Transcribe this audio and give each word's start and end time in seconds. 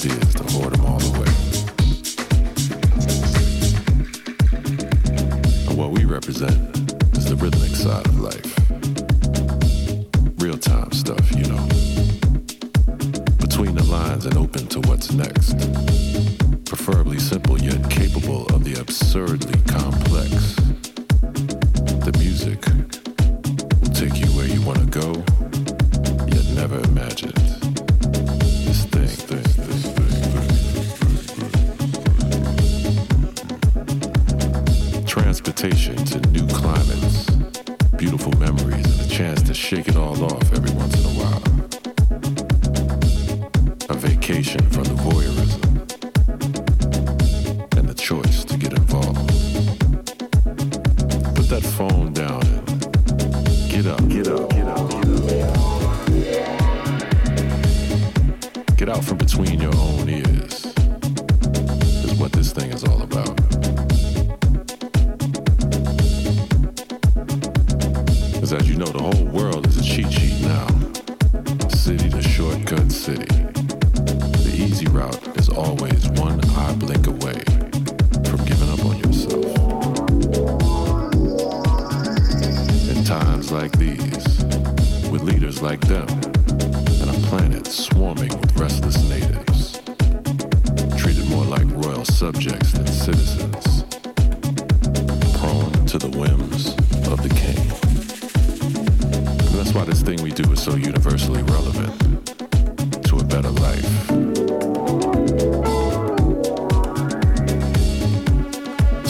see 0.00 0.08
is 0.08 0.32
the 0.32 0.49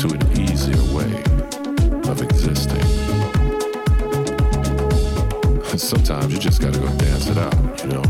to 0.01 0.09
an 0.15 0.41
easier 0.41 0.83
way 0.97 1.13
of 2.11 2.23
existing. 2.23 2.81
Sometimes 5.77 6.33
you 6.33 6.39
just 6.39 6.63
gotta 6.63 6.79
go 6.79 6.87
dance 6.97 7.29
it 7.29 7.37
out, 7.37 7.83
you 7.83 7.89
know? 7.91 8.03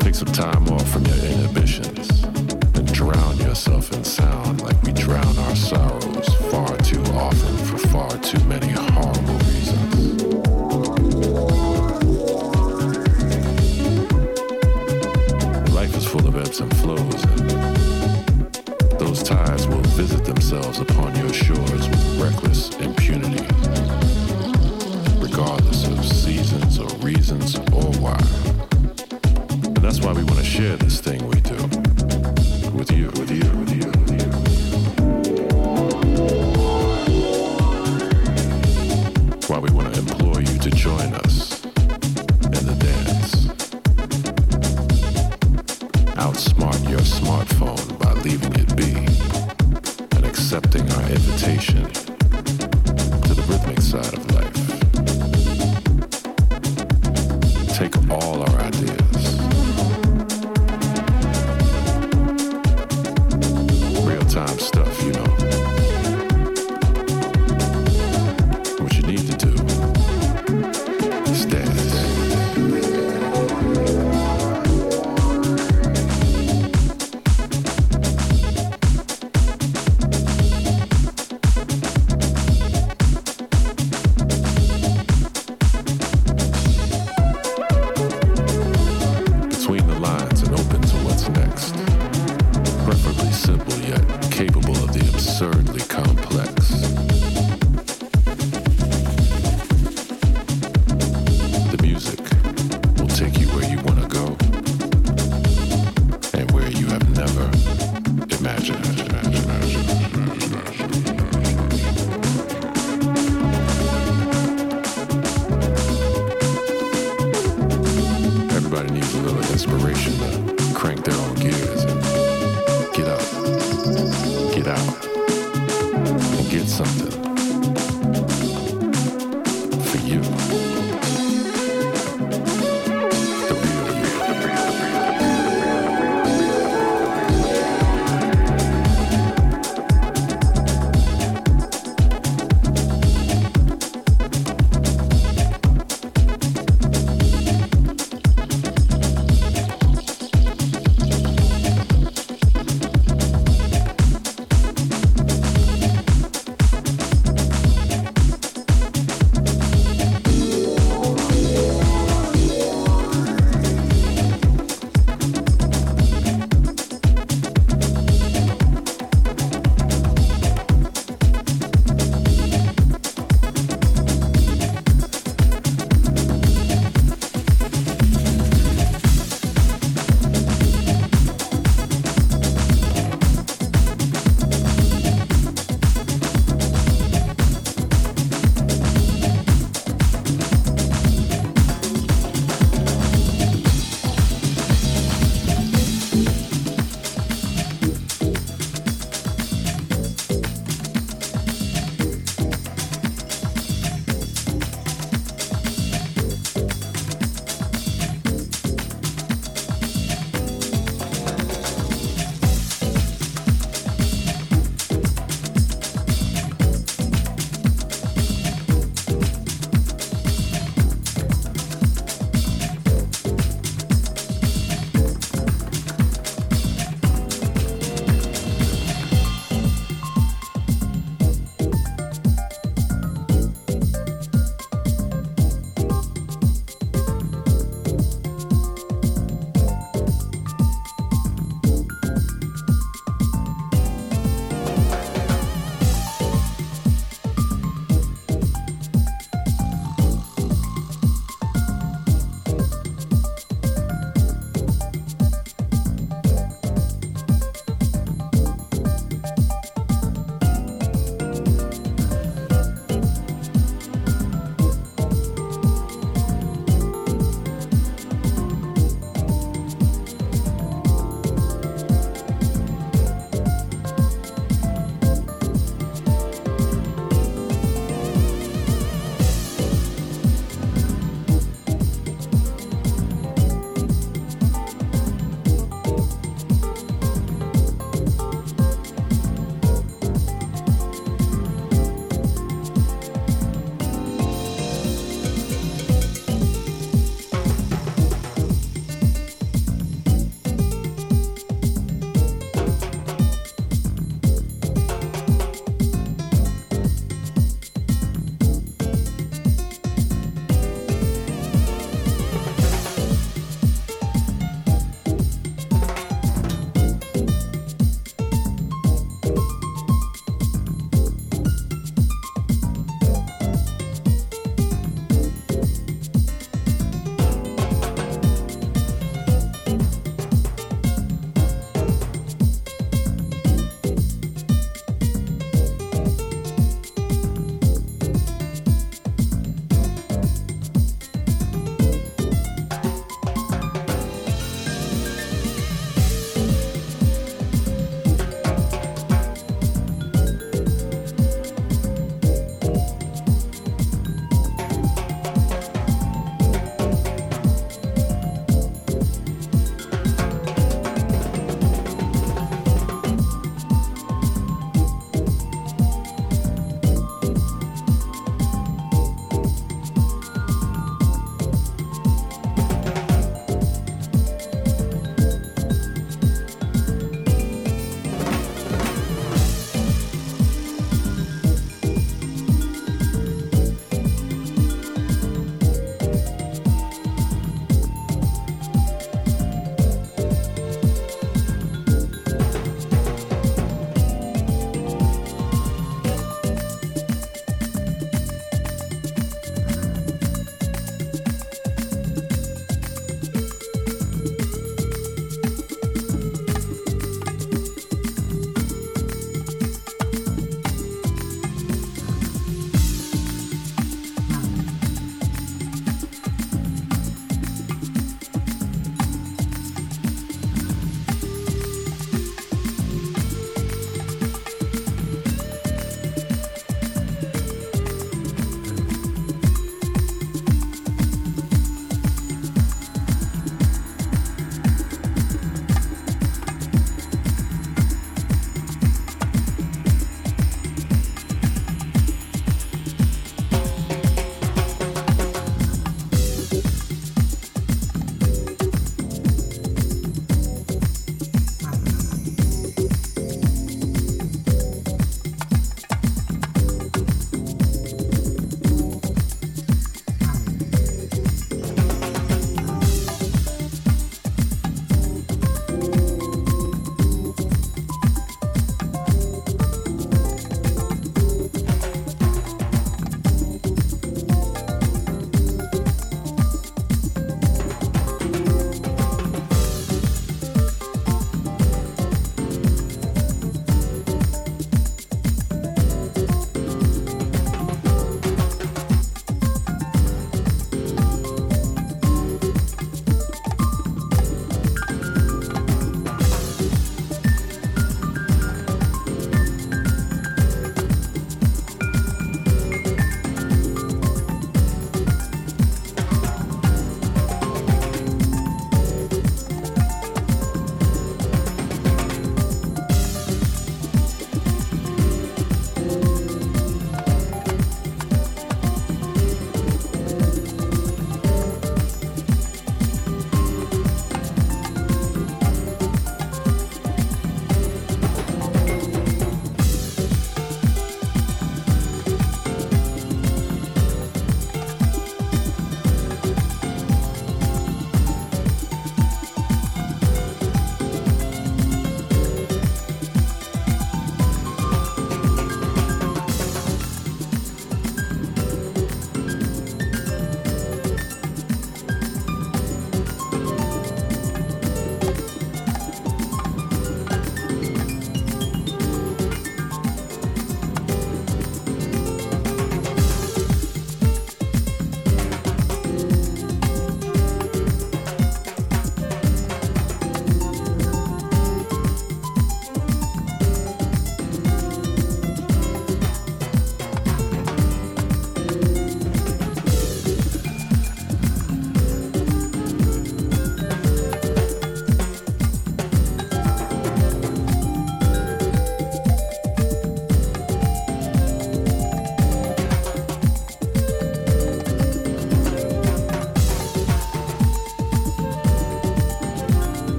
Take 0.00 0.14
some 0.14 0.28
time 0.28 0.68
off 0.68 0.86
from 0.90 1.06
your 1.06 1.16
inhibitions 1.16 2.22
and 2.22 2.92
drown 2.92 3.38
yourself 3.38 3.90
in 3.94 4.04
sound 4.04 4.60
like 4.60 4.82
we 4.82 4.92
drown 4.92 5.38
our 5.38 5.56
sorrows 5.56 6.28
far 6.52 6.76
too 6.78 7.02
often 7.14 7.56
for 7.64 7.78
far 7.88 8.14
too 8.18 8.44
many 8.44 8.67
themselves 20.48 20.80
upon 20.80 21.14
your 21.14 21.30
shores 21.30 21.88
with 21.88 22.20
reckless 22.20 22.74
impunity, 22.76 23.44
regardless 25.18 25.86
of 25.86 26.02
seasons 26.06 26.78
or 26.78 26.88
reasons 27.04 27.56
or 27.56 27.84
why. 28.00 28.18
And 29.62 29.76
that's 29.76 30.00
why 30.00 30.12
we 30.12 30.24
want 30.24 30.38
to 30.38 30.44
share 30.44 30.76
this. 30.76 31.07